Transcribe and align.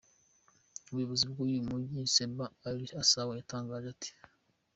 Umuyobozi 0.89 1.25
wuyu 1.33 1.61
mujyi 1.69 1.99
Saber 2.13 2.51
Al-Essawi 2.67 3.33
yatangaje 3.39 3.87
ati. 3.95 4.09